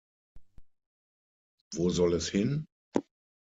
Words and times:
Wo 1.75 1.91
soll 1.91 2.15
es 2.15 2.27
hin? 2.31 2.65